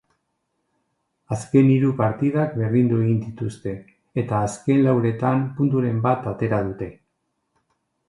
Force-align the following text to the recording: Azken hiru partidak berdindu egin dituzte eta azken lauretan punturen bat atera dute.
Azken 1.35 1.69
hiru 1.73 1.91
partidak 1.99 2.57
berdindu 2.63 3.03
egin 3.05 3.21
dituzte 3.27 3.75
eta 4.25 4.43
azken 4.49 4.85
lauretan 4.89 5.49
punturen 5.61 6.05
bat 6.11 6.31
atera 6.37 6.67
dute. 6.73 6.93